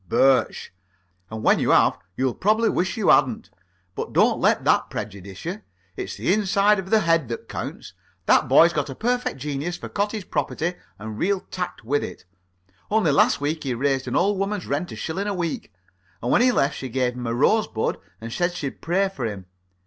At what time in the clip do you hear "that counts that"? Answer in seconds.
7.27-8.47